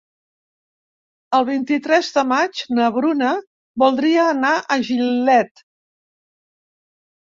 [1.39, 3.31] El vint-i-tres de maig na Bruna
[3.87, 5.67] voldria anar a Gilet.